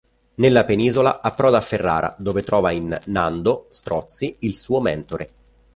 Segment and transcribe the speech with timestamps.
[0.33, 5.29] Nella penisola approda a Ferrara dove trova in "Nando" Strozzi il suo mentore.